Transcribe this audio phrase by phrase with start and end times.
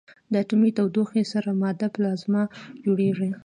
[0.31, 2.43] د اټومي تودوخې سره ماده پلازما
[2.85, 3.29] جوړېږي.